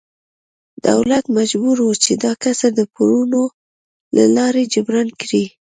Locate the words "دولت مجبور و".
0.87-1.89